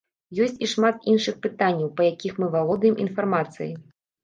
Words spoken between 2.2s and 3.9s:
мы валодаем інфармацыяй.